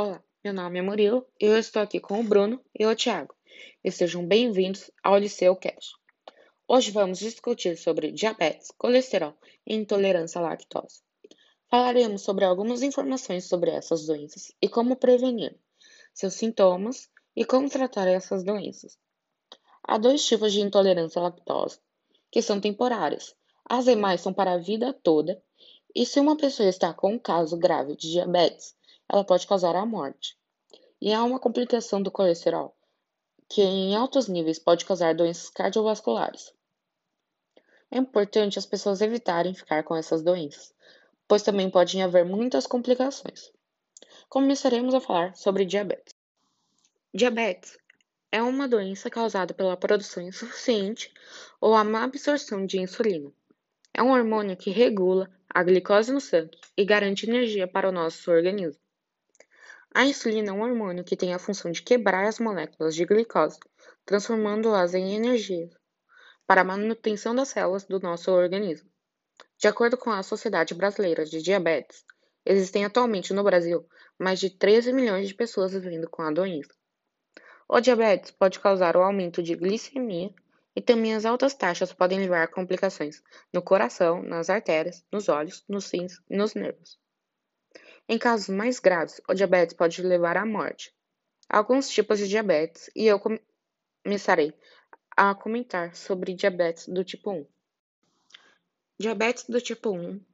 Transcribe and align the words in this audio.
Olá, 0.00 0.22
meu 0.44 0.54
nome 0.54 0.78
é 0.78 0.82
Murilo 0.82 1.26
eu 1.40 1.58
estou 1.58 1.82
aqui 1.82 1.98
com 1.98 2.20
o 2.20 2.22
Bruno 2.22 2.64
e 2.72 2.86
o 2.86 2.94
Thiago. 2.94 3.34
E 3.82 3.90
sejam 3.90 4.24
bem-vindos 4.24 4.92
ao 5.02 5.18
Liceu 5.18 5.56
Cash. 5.56 5.90
Hoje 6.68 6.92
vamos 6.92 7.18
discutir 7.18 7.76
sobre 7.76 8.12
diabetes, 8.12 8.70
colesterol 8.78 9.34
e 9.66 9.74
intolerância 9.74 10.40
à 10.40 10.42
lactose. 10.42 11.02
Falaremos 11.68 12.22
sobre 12.22 12.44
algumas 12.44 12.84
informações 12.84 13.46
sobre 13.46 13.72
essas 13.72 14.06
doenças 14.06 14.52
e 14.62 14.68
como 14.68 14.94
prevenir, 14.94 15.58
seus 16.14 16.34
sintomas 16.34 17.10
e 17.34 17.44
como 17.44 17.68
tratar 17.68 18.06
essas 18.06 18.44
doenças. 18.44 18.96
Há 19.82 19.98
dois 19.98 20.24
tipos 20.24 20.52
de 20.52 20.60
intolerância 20.60 21.18
à 21.18 21.24
lactose, 21.24 21.80
que 22.30 22.40
são 22.40 22.60
temporárias. 22.60 23.34
As 23.68 23.86
demais 23.86 24.20
são 24.20 24.32
para 24.32 24.52
a 24.52 24.58
vida 24.58 24.92
toda, 24.92 25.42
e 25.92 26.06
se 26.06 26.20
uma 26.20 26.36
pessoa 26.36 26.68
está 26.68 26.94
com 26.94 27.14
um 27.14 27.18
caso 27.18 27.58
grave 27.58 27.96
de 27.96 28.12
diabetes, 28.12 28.77
ela 29.08 29.24
pode 29.24 29.46
causar 29.46 29.74
a 29.74 29.86
morte. 29.86 30.36
E 31.00 31.12
há 31.12 31.22
uma 31.24 31.38
complicação 31.38 32.02
do 32.02 32.10
colesterol, 32.10 32.76
que 33.48 33.62
em 33.62 33.96
altos 33.96 34.28
níveis 34.28 34.58
pode 34.58 34.84
causar 34.84 35.14
doenças 35.14 35.48
cardiovasculares. 35.50 36.52
É 37.90 37.96
importante 37.96 38.58
as 38.58 38.66
pessoas 38.66 39.00
evitarem 39.00 39.54
ficar 39.54 39.82
com 39.82 39.96
essas 39.96 40.22
doenças, 40.22 40.74
pois 41.26 41.42
também 41.42 41.70
podem 41.70 42.02
haver 42.02 42.24
muitas 42.24 42.66
complicações. 42.66 43.50
Começaremos 44.28 44.92
a 44.94 45.00
falar 45.00 45.34
sobre 45.34 45.64
diabetes. 45.64 46.14
Diabetes 47.14 47.78
é 48.30 48.42
uma 48.42 48.68
doença 48.68 49.08
causada 49.08 49.54
pela 49.54 49.76
produção 49.76 50.22
insuficiente 50.22 51.10
ou 51.60 51.74
a 51.74 51.82
má 51.82 52.04
absorção 52.04 52.66
de 52.66 52.78
insulina. 52.78 53.32
É 53.94 54.02
um 54.02 54.10
hormônio 54.10 54.56
que 54.56 54.70
regula 54.70 55.30
a 55.48 55.62
glicose 55.62 56.12
no 56.12 56.20
sangue 56.20 56.58
e 56.76 56.84
garante 56.84 57.26
energia 57.26 57.66
para 57.66 57.88
o 57.88 57.92
nosso 57.92 58.30
organismo. 58.30 58.78
A 59.94 60.04
insulina 60.04 60.50
é 60.50 60.52
um 60.52 60.62
hormônio 60.62 61.02
que 61.02 61.16
tem 61.16 61.32
a 61.32 61.38
função 61.38 61.70
de 61.70 61.82
quebrar 61.82 62.26
as 62.26 62.38
moléculas 62.38 62.94
de 62.94 63.04
glicose, 63.04 63.58
transformando-as 64.04 64.94
em 64.94 65.14
energia 65.14 65.70
para 66.46 66.60
a 66.60 66.64
manutenção 66.64 67.34
das 67.34 67.48
células 67.48 67.84
do 67.84 67.98
nosso 67.98 68.30
organismo. 68.30 68.90
De 69.58 69.66
acordo 69.66 69.96
com 69.96 70.10
a 70.10 70.22
Sociedade 70.22 70.74
Brasileira 70.74 71.24
de 71.24 71.42
Diabetes, 71.42 72.04
existem 72.44 72.84
atualmente 72.84 73.32
no 73.32 73.42
Brasil 73.42 73.88
mais 74.18 74.38
de 74.38 74.50
13 74.50 74.92
milhões 74.92 75.26
de 75.26 75.34
pessoas 75.34 75.72
vivendo 75.72 76.08
com 76.08 76.22
a 76.22 76.30
doença. 76.30 76.72
O 77.68 77.80
diabetes 77.80 78.30
pode 78.30 78.60
causar 78.60 78.96
o 78.96 79.02
aumento 79.02 79.42
de 79.42 79.54
glicemia 79.54 80.32
e 80.76 80.80
também 80.80 81.14
as 81.14 81.24
altas 81.24 81.54
taxas 81.54 81.92
podem 81.92 82.20
levar 82.20 82.44
a 82.44 82.48
complicações 82.48 83.22
no 83.52 83.60
coração, 83.60 84.22
nas 84.22 84.48
artérias, 84.48 85.04
nos 85.10 85.28
olhos, 85.28 85.64
nos 85.68 85.90
rins 85.90 86.20
e 86.30 86.36
nos 86.36 86.54
nervos. 86.54 86.98
Em 88.10 88.16
casos 88.16 88.48
mais 88.48 88.80
graves, 88.80 89.20
o 89.28 89.34
diabetes 89.34 89.76
pode 89.76 90.00
levar 90.00 90.38
à 90.38 90.46
morte. 90.46 90.94
Alguns 91.46 91.90
tipos 91.90 92.18
de 92.18 92.26
diabetes 92.26 92.88
e 92.96 93.06
eu 93.06 93.20
começarei 94.02 94.54
a 95.14 95.34
comentar 95.34 95.94
sobre 95.94 96.32
diabetes 96.32 96.88
do 96.88 97.04
tipo 97.04 97.30
1. 97.30 97.46
Diabetes 98.98 99.44
do 99.44 99.60
tipo 99.60 99.90
1. 99.90 100.24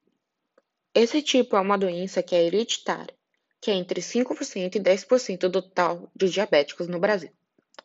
Esse 0.94 1.20
tipo 1.20 1.56
é 1.56 1.60
uma 1.60 1.76
doença 1.76 2.22
que 2.22 2.36
é 2.36 2.44
hereditária, 2.44 3.12
que 3.60 3.72
é 3.72 3.74
entre 3.74 4.00
5% 4.00 4.76
e 4.76 4.80
10% 4.80 5.48
do 5.48 5.60
total 5.60 6.08
de 6.14 6.30
diabéticos 6.30 6.86
no 6.86 7.00
Brasil. 7.00 7.32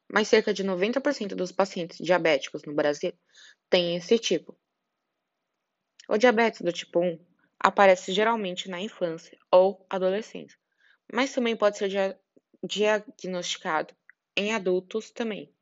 Mas 0.07 0.27
cerca 0.27 0.53
de 0.53 0.63
90% 0.63 1.29
dos 1.29 1.51
pacientes 1.51 1.97
diabéticos 1.97 2.61
no 2.63 2.75
Brasil 2.75 3.13
têm 3.71 3.95
esse 3.95 4.19
tipo. 4.19 4.55
O 6.07 6.15
diabetes 6.15 6.61
do 6.61 6.71
tipo 6.71 6.99
1 6.99 7.28
aparece 7.59 8.13
geralmente 8.13 8.69
na 8.69 8.79
infância 8.79 9.37
ou 9.51 9.85
adolescência, 9.89 10.57
mas 11.11 11.33
também 11.33 11.55
pode 11.55 11.77
ser 11.77 11.89
dia 11.89 12.19
diagnosticado 12.63 13.93
em 14.35 14.53
adultos 14.53 15.11
também. 15.11 15.53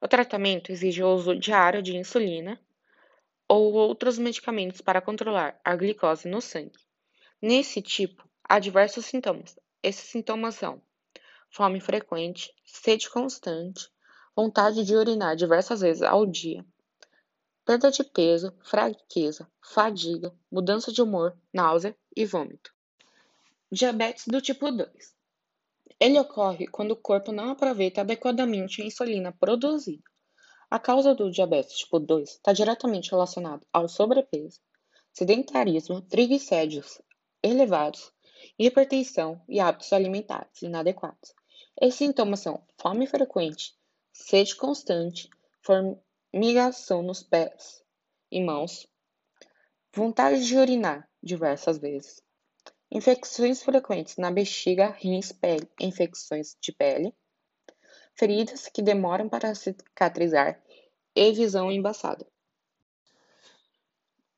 O 0.00 0.06
tratamento 0.06 0.70
exige 0.70 1.02
o 1.02 1.12
uso 1.12 1.34
diário 1.34 1.82
de 1.82 1.96
insulina 1.96 2.60
ou 3.48 3.72
outros 3.72 4.18
medicamentos 4.18 4.80
para 4.80 5.00
controlar 5.00 5.60
a 5.64 5.74
glicose 5.74 6.28
no 6.28 6.40
sangue. 6.40 6.78
Nesse 7.42 7.82
tipo, 7.82 8.28
há 8.44 8.58
diversos 8.58 9.06
sintomas. 9.06 9.58
Esses 9.82 10.08
sintomas 10.10 10.54
são 10.54 10.80
fome 11.50 11.80
frequente, 11.80 12.54
sede 12.64 13.10
constante, 13.10 13.88
vontade 14.36 14.84
de 14.84 14.94
urinar 14.94 15.34
diversas 15.34 15.80
vezes 15.80 16.02
ao 16.02 16.26
dia, 16.26 16.64
perda 17.68 17.90
de 17.90 18.02
peso, 18.02 18.50
fraqueza, 18.62 19.46
fadiga, 19.60 20.34
mudança 20.50 20.90
de 20.90 21.02
humor, 21.02 21.36
náusea 21.52 21.94
e 22.16 22.24
vômito. 22.24 22.72
Diabetes 23.70 24.26
do 24.26 24.40
tipo 24.40 24.72
2. 24.72 24.90
Ele 26.00 26.18
ocorre 26.18 26.66
quando 26.66 26.92
o 26.92 26.96
corpo 26.96 27.30
não 27.30 27.50
aproveita 27.50 28.00
adequadamente 28.00 28.80
a 28.80 28.86
insulina 28.86 29.32
produzida. 29.38 30.02
A 30.70 30.78
causa 30.78 31.14
do 31.14 31.30
diabetes 31.30 31.76
tipo 31.76 32.00
2 32.00 32.30
está 32.30 32.54
diretamente 32.54 33.10
relacionada 33.10 33.66
ao 33.70 33.86
sobrepeso, 33.86 34.62
sedentarismo, 35.12 36.00
triglicéridos 36.00 37.02
elevados, 37.42 38.10
hipertensão 38.58 39.42
e 39.46 39.60
hábitos 39.60 39.92
alimentares 39.92 40.62
inadequados. 40.62 41.34
Esses 41.78 41.96
sintomas 41.96 42.40
são 42.40 42.64
fome 42.80 43.06
frequente, 43.06 43.74
sede 44.10 44.56
constante, 44.56 45.28
migração 46.32 47.02
nos 47.02 47.22
pés 47.22 47.82
e 48.30 48.42
mãos, 48.42 48.86
vontade 49.94 50.46
de 50.46 50.56
urinar 50.56 51.08
diversas 51.22 51.78
vezes, 51.78 52.22
infecções 52.90 53.62
frequentes 53.62 54.16
na 54.18 54.30
bexiga, 54.30 54.90
rins, 54.90 55.32
pele, 55.32 55.66
infecções 55.80 56.54
de 56.60 56.70
pele, 56.72 57.14
feridas 58.14 58.68
que 58.68 58.82
demoram 58.82 59.28
para 59.28 59.54
cicatrizar 59.54 60.62
e 61.16 61.32
visão 61.32 61.72
embaçada. 61.72 62.26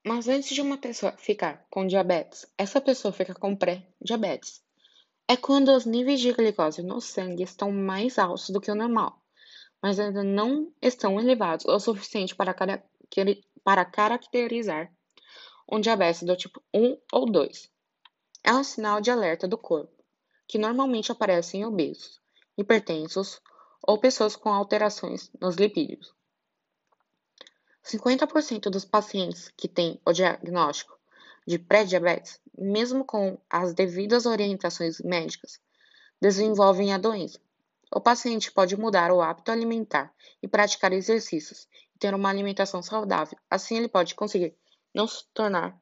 Mas 0.06 0.28
antes 0.28 0.54
de 0.54 0.62
uma 0.62 0.78
pessoa 0.78 1.12
ficar 1.12 1.66
com 1.68 1.86
diabetes, 1.86 2.46
essa 2.56 2.80
pessoa 2.80 3.12
fica 3.12 3.34
com 3.34 3.54
pré-diabetes. 3.54 4.62
É 5.28 5.36
quando 5.36 5.74
os 5.74 5.84
níveis 5.84 6.20
de 6.20 6.32
glicose 6.32 6.82
no 6.82 7.00
sangue 7.00 7.42
estão 7.42 7.70
mais 7.70 8.18
altos 8.18 8.48
do 8.50 8.60
que 8.60 8.70
o 8.70 8.74
normal 8.74 9.19
mas 9.82 9.98
ainda 9.98 10.22
não 10.22 10.72
estão 10.80 11.20
elevados 11.20 11.64
o 11.64 11.78
suficiente 11.78 12.34
para, 12.34 12.54
para 13.64 13.84
caracterizar 13.84 14.92
um 15.70 15.80
diabetes 15.80 16.22
do 16.22 16.36
tipo 16.36 16.62
1 16.74 16.98
ou 17.12 17.30
2. 17.30 17.70
É 18.42 18.52
um 18.52 18.64
sinal 18.64 19.00
de 19.00 19.10
alerta 19.10 19.46
do 19.46 19.56
corpo, 19.56 19.92
que 20.48 20.58
normalmente 20.58 21.12
aparece 21.12 21.56
em 21.56 21.64
obesos, 21.64 22.20
hipertensos 22.56 23.40
ou 23.86 23.98
pessoas 23.98 24.34
com 24.34 24.50
alterações 24.50 25.30
nos 25.40 25.56
lipídios. 25.56 26.12
50% 27.84 28.70
dos 28.70 28.84
pacientes 28.84 29.50
que 29.56 29.68
têm 29.68 30.00
o 30.04 30.12
diagnóstico 30.12 30.98
de 31.46 31.58
pré-diabetes, 31.58 32.40
mesmo 32.56 33.04
com 33.04 33.38
as 33.48 33.72
devidas 33.74 34.26
orientações 34.26 35.00
médicas, 35.00 35.60
desenvolvem 36.20 36.92
a 36.92 36.98
doença. 36.98 37.40
O 37.92 38.00
paciente 38.00 38.52
pode 38.52 38.76
mudar 38.76 39.10
o 39.10 39.20
hábito 39.20 39.50
alimentar 39.50 40.14
e 40.40 40.46
praticar 40.46 40.92
exercícios 40.92 41.66
e 41.94 41.98
ter 41.98 42.14
uma 42.14 42.30
alimentação 42.30 42.82
saudável. 42.82 43.36
Assim, 43.50 43.76
ele 43.76 43.88
pode 43.88 44.14
conseguir 44.14 44.54
não 44.94 45.08
se 45.08 45.24
tornar 45.34 45.76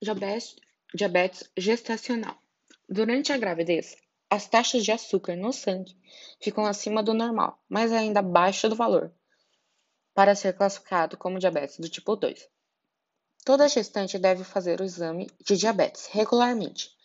diabetes, 0.00 0.56
diabetes 0.94 1.50
gestacional. 1.56 2.38
Durante 2.88 3.32
a 3.32 3.36
gravidez, 3.36 3.96
as 4.30 4.48
taxas 4.48 4.82
de 4.82 4.92
açúcar 4.92 5.36
no 5.36 5.52
sangue 5.52 5.94
ficam 6.40 6.64
acima 6.64 7.02
do 7.02 7.12
normal, 7.12 7.62
mas 7.68 7.92
ainda 7.92 8.20
abaixo 8.20 8.68
do 8.68 8.74
valor 8.74 9.12
para 10.14 10.34
ser 10.34 10.54
classificado 10.54 11.18
como 11.18 11.38
diabetes 11.38 11.78
do 11.78 11.90
tipo 11.90 12.16
2. 12.16 12.48
Toda 13.44 13.68
gestante 13.68 14.18
deve 14.18 14.42
fazer 14.42 14.80
o 14.80 14.84
exame 14.84 15.30
de 15.44 15.56
diabetes 15.56 16.06
regularmente 16.06 16.95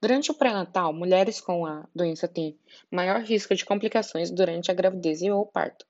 Durante 0.00 0.30
o 0.30 0.34
pré-natal, 0.34 0.92
mulheres 0.92 1.40
com 1.40 1.66
a 1.66 1.88
doença 1.92 2.28
têm 2.28 2.56
maior 2.88 3.20
risco 3.20 3.52
de 3.52 3.64
complicações 3.64 4.30
durante 4.30 4.70
a 4.70 4.74
gravidez 4.74 5.22
e 5.22 5.30
ou 5.30 5.44
parto. 5.44 5.84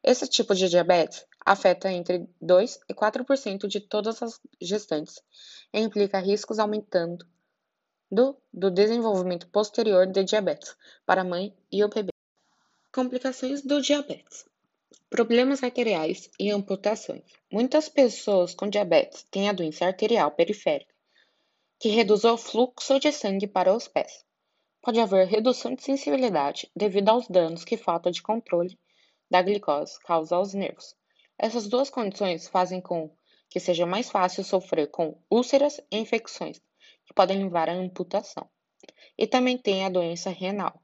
Esse 0.00 0.28
tipo 0.28 0.54
de 0.54 0.68
diabetes 0.68 1.26
afeta 1.44 1.90
entre 1.90 2.28
2 2.40 2.78
e 2.88 2.94
4% 2.94 3.66
de 3.66 3.80
todas 3.80 4.22
as 4.22 4.40
gestantes 4.60 5.20
e 5.72 5.80
implica 5.80 6.20
riscos 6.20 6.60
aumentando 6.60 7.26
do, 8.08 8.36
do 8.52 8.70
desenvolvimento 8.70 9.48
posterior 9.48 10.06
de 10.06 10.22
diabetes 10.22 10.76
para 11.04 11.22
a 11.22 11.24
mãe 11.24 11.52
e 11.72 11.82
o 11.82 11.88
bebê. 11.88 12.12
Complicações 12.94 13.60
do 13.62 13.82
diabetes: 13.82 14.44
problemas 15.10 15.64
arteriais 15.64 16.30
e 16.38 16.48
amputações. 16.52 17.24
Muitas 17.50 17.88
pessoas 17.88 18.54
com 18.54 18.68
diabetes 18.68 19.24
têm 19.24 19.48
a 19.48 19.52
doença 19.52 19.84
arterial 19.84 20.30
periférica 20.30 20.91
que 21.82 21.88
reduz 21.88 22.22
o 22.22 22.36
fluxo 22.36 23.00
de 23.00 23.10
sangue 23.10 23.48
para 23.48 23.74
os 23.74 23.88
pés. 23.88 24.24
Pode 24.80 25.00
haver 25.00 25.26
redução 25.26 25.74
de 25.74 25.82
sensibilidade 25.82 26.70
devido 26.76 27.08
aos 27.08 27.26
danos 27.26 27.64
que 27.64 27.76
falta 27.76 28.08
de 28.08 28.22
controle 28.22 28.78
da 29.28 29.42
glicose 29.42 29.98
causa 29.98 30.36
aos 30.36 30.54
nervos. 30.54 30.94
Essas 31.36 31.66
duas 31.66 31.90
condições 31.90 32.46
fazem 32.46 32.80
com 32.80 33.10
que 33.50 33.58
seja 33.58 33.84
mais 33.84 34.08
fácil 34.08 34.44
sofrer 34.44 34.92
com 34.92 35.20
úlceras 35.28 35.80
e 35.90 35.98
infecções, 35.98 36.60
que 37.04 37.12
podem 37.12 37.42
levar 37.42 37.68
à 37.68 37.72
amputação. 37.72 38.48
E 39.18 39.26
também 39.26 39.58
tem 39.58 39.84
a 39.84 39.88
doença 39.88 40.30
renal, 40.30 40.80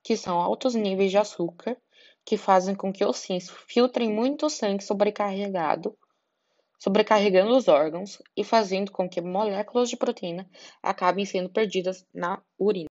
que 0.00 0.16
são 0.16 0.40
altos 0.40 0.76
níveis 0.76 1.10
de 1.10 1.18
açúcar 1.18 1.76
que 2.24 2.36
fazem 2.36 2.76
com 2.76 2.92
que 2.92 3.04
os 3.04 3.24
rins 3.24 3.50
filtrem 3.66 4.12
muito 4.12 4.48
sangue 4.48 4.84
sobrecarregado, 4.84 5.98
sobrecarregando 6.78 7.56
os 7.56 7.68
órgãos 7.68 8.20
e 8.36 8.44
fazendo 8.44 8.92
com 8.92 9.08
que 9.08 9.20
moléculas 9.20 9.88
de 9.88 9.96
proteína 9.96 10.48
acabem 10.82 11.24
sendo 11.24 11.48
perdidas 11.48 12.04
na 12.12 12.42
urina. 12.58 12.90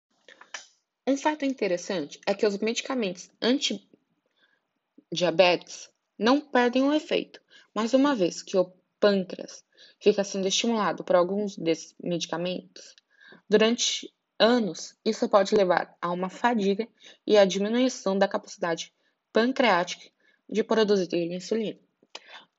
Um 1.07 1.17
fato 1.17 1.45
interessante 1.45 2.21
é 2.27 2.35
que 2.35 2.47
os 2.47 2.59
medicamentos 2.59 3.31
anti-diabetes 3.41 5.89
não 6.19 6.41
perdem 6.41 6.83
o 6.83 6.93
efeito, 6.93 7.41
mas 7.75 7.95
uma 7.95 8.15
vez 8.15 8.43
que 8.43 8.57
o 8.57 8.73
pâncreas 8.99 9.65
fica 10.01 10.25
sendo 10.25 10.49
estimulado 10.49 11.05
por 11.05 11.15
alguns 11.15 11.57
desses 11.57 11.95
medicamentos, 12.03 12.97
durante 13.49 14.13
anos, 14.39 14.95
isso 15.05 15.29
pode 15.29 15.55
levar 15.55 15.97
a 16.01 16.11
uma 16.11 16.29
fadiga 16.29 16.89
e 17.27 17.39
a 17.39 17.45
diminuição 17.45 18.19
da 18.19 18.29
capacidade 18.29 18.93
pancreática 19.33 20.11
de 20.49 20.65
produzir 20.65 21.33
insulina. 21.33 21.79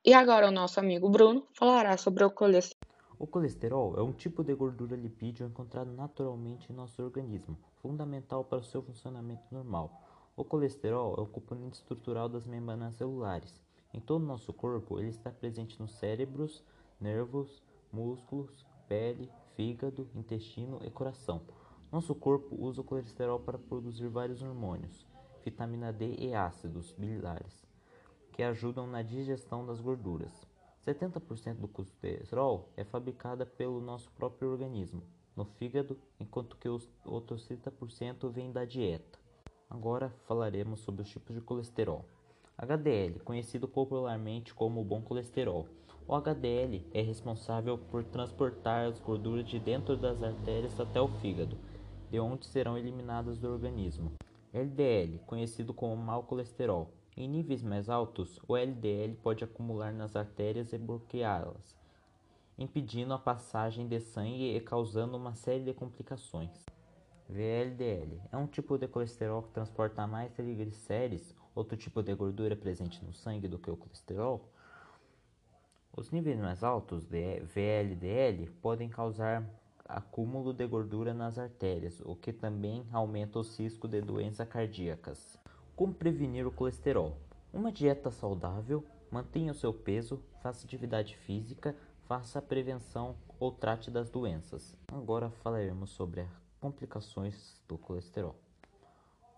E 0.04 0.14
agora 0.14 0.48
o 0.48 0.52
nosso 0.52 0.78
amigo 0.78 1.08
Bruno 1.10 1.46
falará 1.52 1.96
sobre 1.96 2.24
o 2.24 2.30
colesterol. 2.30 2.88
O 3.18 3.26
colesterol 3.26 3.96
é 3.96 4.02
um 4.02 4.12
tipo 4.12 4.44
de 4.44 4.54
gordura 4.54 4.96
lipídio 4.96 5.46
encontrado 5.46 5.90
naturalmente 5.90 6.70
em 6.70 6.74
nosso 6.74 7.02
organismo, 7.02 7.58
fundamental 7.82 8.44
para 8.44 8.58
o 8.58 8.64
seu 8.64 8.80
funcionamento 8.80 9.42
normal. 9.50 9.90
O 10.36 10.44
colesterol 10.44 11.16
é 11.18 11.20
o 11.20 11.26
componente 11.26 11.78
estrutural 11.78 12.28
das 12.28 12.46
membranas 12.46 12.94
celulares. 12.94 13.60
Em 13.92 13.98
todo 14.00 14.22
o 14.22 14.26
nosso 14.26 14.52
corpo, 14.52 15.00
ele 15.00 15.08
está 15.08 15.30
presente 15.30 15.80
nos 15.80 15.92
cérebros, 15.92 16.62
nervos, 17.00 17.62
músculos, 17.92 18.64
pele, 18.88 19.28
fígado, 19.56 20.08
intestino 20.14 20.78
e 20.84 20.90
coração. 20.90 21.42
Nosso 21.90 22.14
corpo 22.14 22.54
usa 22.56 22.80
o 22.82 22.84
colesterol 22.84 23.40
para 23.40 23.58
produzir 23.58 24.08
vários 24.08 24.42
hormônios 24.42 25.04
vitamina 25.44 25.92
D 25.92 26.14
e 26.18 26.34
ácidos 26.34 26.92
biliares, 26.92 27.64
que 28.38 28.44
ajudam 28.44 28.86
na 28.86 29.02
digestão 29.02 29.66
das 29.66 29.80
gorduras. 29.80 30.46
70% 30.86 31.54
do 31.54 31.66
colesterol 31.66 32.68
é 32.76 32.84
fabricada 32.84 33.44
pelo 33.44 33.80
nosso 33.80 34.08
próprio 34.12 34.52
organismo, 34.52 35.02
no 35.34 35.44
fígado, 35.44 35.98
enquanto 36.20 36.56
que 36.56 36.68
os 36.68 36.88
outros 37.04 37.48
30% 37.48 38.30
vem 38.30 38.52
da 38.52 38.64
dieta. 38.64 39.18
Agora 39.68 40.14
falaremos 40.28 40.78
sobre 40.78 41.02
os 41.02 41.10
tipos 41.10 41.34
de 41.34 41.40
colesterol. 41.40 42.04
HDL, 42.56 43.18
conhecido 43.24 43.66
popularmente 43.66 44.54
como 44.54 44.84
bom 44.84 45.02
colesterol. 45.02 45.66
O 46.06 46.14
HDL 46.14 46.86
é 46.94 47.02
responsável 47.02 47.76
por 47.76 48.04
transportar 48.04 48.86
as 48.86 49.00
gorduras 49.00 49.48
de 49.48 49.58
dentro 49.58 49.96
das 49.96 50.22
artérias 50.22 50.78
até 50.78 51.00
o 51.00 51.08
fígado, 51.08 51.58
de 52.08 52.20
onde 52.20 52.46
serão 52.46 52.78
eliminadas 52.78 53.36
do 53.36 53.50
organismo. 53.50 54.12
LDL, 54.54 55.18
conhecido 55.26 55.74
como 55.74 55.96
mau 55.96 56.22
colesterol. 56.22 56.88
Em 57.20 57.26
níveis 57.26 57.64
mais 57.64 57.88
altos, 57.88 58.38
o 58.46 58.56
LDL 58.56 59.16
pode 59.16 59.42
acumular 59.42 59.92
nas 59.92 60.14
artérias 60.14 60.72
e 60.72 60.78
bloqueá-las, 60.78 61.76
impedindo 62.56 63.12
a 63.12 63.18
passagem 63.18 63.88
de 63.88 63.98
sangue 63.98 64.56
e 64.56 64.60
causando 64.60 65.16
uma 65.16 65.34
série 65.34 65.64
de 65.64 65.74
complicações. 65.74 66.64
VLDL 67.28 68.22
é 68.30 68.36
um 68.36 68.46
tipo 68.46 68.78
de 68.78 68.86
colesterol 68.86 69.42
que 69.42 69.50
transporta 69.50 70.06
mais 70.06 70.32
triglicérides, 70.32 71.34
outro 71.56 71.76
tipo 71.76 72.04
de 72.04 72.14
gordura 72.14 72.54
presente 72.54 73.04
no 73.04 73.12
sangue 73.12 73.48
do 73.48 73.58
que 73.58 73.68
o 73.68 73.76
colesterol. 73.76 74.48
Os 75.96 76.12
níveis 76.12 76.38
mais 76.38 76.62
altos 76.62 77.04
de 77.04 77.40
VLDL 77.40 78.48
podem 78.62 78.88
causar 78.88 79.44
acúmulo 79.84 80.52
de 80.52 80.64
gordura 80.68 81.12
nas 81.12 81.36
artérias, 81.36 82.00
o 82.04 82.14
que 82.14 82.32
também 82.32 82.86
aumenta 82.92 83.40
o 83.40 83.42
risco 83.42 83.88
de 83.88 84.00
doenças 84.00 84.46
cardíacas. 84.46 85.36
Como 85.78 85.94
prevenir 85.94 86.44
o 86.44 86.50
colesterol? 86.50 87.16
Uma 87.52 87.70
dieta 87.70 88.10
saudável, 88.10 88.84
mantenha 89.12 89.52
o 89.52 89.54
seu 89.54 89.72
peso, 89.72 90.20
faça 90.42 90.66
atividade 90.66 91.16
física, 91.18 91.72
faça 92.08 92.40
a 92.40 92.42
prevenção 92.42 93.14
ou 93.38 93.52
trate 93.52 93.88
das 93.88 94.10
doenças. 94.10 94.76
Agora 94.88 95.30
falaremos 95.30 95.90
sobre 95.90 96.22
as 96.22 96.28
complicações 96.60 97.62
do 97.68 97.78
colesterol. 97.78 98.34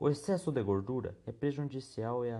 O 0.01 0.09
excesso 0.09 0.51
de 0.51 0.63
gordura 0.63 1.15
é 1.27 1.31
prejudicial 1.31 2.25
e 2.25 2.31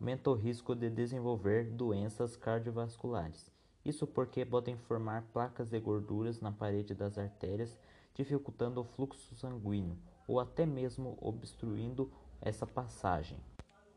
aumenta 0.00 0.30
o 0.30 0.34
risco 0.34 0.74
de 0.74 0.90
desenvolver 0.90 1.70
doenças 1.70 2.34
cardiovasculares. 2.34 3.52
Isso 3.84 4.04
porque 4.04 4.44
podem 4.44 4.76
formar 4.76 5.28
placas 5.32 5.70
de 5.70 5.78
gorduras 5.78 6.40
na 6.40 6.50
parede 6.50 6.92
das 6.92 7.16
artérias, 7.16 7.78
dificultando 8.16 8.80
o 8.80 8.84
fluxo 8.84 9.32
sanguíneo 9.36 9.96
ou 10.26 10.40
até 10.40 10.66
mesmo 10.66 11.16
obstruindo 11.20 12.10
essa 12.44 12.66
passagem. 12.66 13.38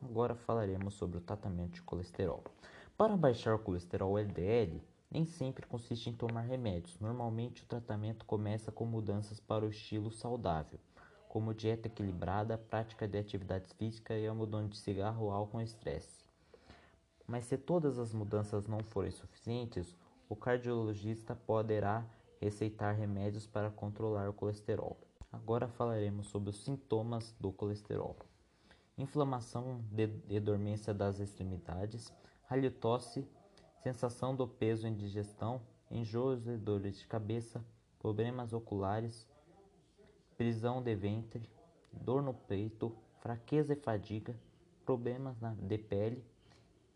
Agora 0.01 0.33
falaremos 0.33 0.93
sobre 0.93 1.17
o 1.17 1.21
tratamento 1.21 1.73
de 1.73 1.81
colesterol. 1.81 2.43
Para 2.97 3.17
baixar 3.17 3.53
o 3.53 3.59
colesterol 3.59 4.17
LDL, 4.17 4.81
nem 5.11 5.25
sempre 5.25 5.67
consiste 5.67 6.09
em 6.09 6.13
tomar 6.13 6.41
remédios. 6.41 6.97
Normalmente, 6.99 7.63
o 7.63 7.65
tratamento 7.65 8.25
começa 8.25 8.71
com 8.71 8.85
mudanças 8.85 9.39
para 9.41 9.65
o 9.65 9.69
estilo 9.69 10.09
saudável, 10.11 10.79
como 11.27 11.53
dieta 11.53 11.87
equilibrada, 11.87 12.57
prática 12.57 13.05
de 13.05 13.17
atividades 13.17 13.73
físicas 13.73 14.17
e 14.17 14.27
abandono 14.27 14.69
de 14.69 14.77
cigarro, 14.77 15.29
álcool 15.29 15.59
e 15.59 15.65
estresse. 15.65 16.25
Mas 17.27 17.45
se 17.45 17.57
todas 17.57 17.99
as 17.99 18.13
mudanças 18.13 18.65
não 18.65 18.79
forem 18.79 19.11
suficientes, 19.11 19.93
o 20.29 20.35
cardiologista 20.37 21.35
poderá 21.35 22.05
receitar 22.39 22.95
remédios 22.95 23.45
para 23.45 23.69
controlar 23.69 24.29
o 24.29 24.33
colesterol. 24.33 24.97
Agora 25.33 25.67
falaremos 25.67 26.27
sobre 26.27 26.49
os 26.49 26.63
sintomas 26.63 27.35
do 27.39 27.51
colesterol: 27.51 28.15
inflamação 28.97 29.83
e 30.29 30.39
dormência 30.39 30.93
das 30.93 31.19
extremidades, 31.19 32.11
halitose, 32.49 33.27
sensação 33.83 34.35
do 34.35 34.47
peso 34.47 34.87
em 34.87 34.93
digestão, 34.93 35.61
enjoos 35.89 36.47
e 36.47 36.57
dores 36.57 36.97
de 36.97 37.07
cabeça, 37.07 37.63
problemas 37.99 38.53
oculares, 38.53 39.27
prisão 40.37 40.81
de 40.81 40.95
ventre, 40.95 41.49
dor 41.91 42.21
no 42.21 42.33
peito, 42.33 42.95
fraqueza 43.19 43.73
e 43.73 43.75
fadiga, 43.75 44.35
problemas 44.85 45.37
de 45.59 45.77
pele 45.77 46.23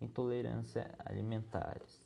intolerância 0.01 0.89
alimentares. 1.05 2.05